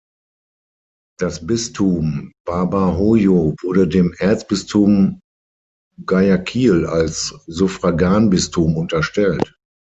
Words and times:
Das 1.19 1.45
Bistum 1.45 2.31
Babahoyo 2.47 3.53
wurde 3.61 3.87
dem 3.87 4.15
Erzbistum 4.17 5.19
Guayaquil 6.07 6.87
als 6.87 7.35
Suffraganbistum 7.45 8.77
unterstellt. 8.77 9.55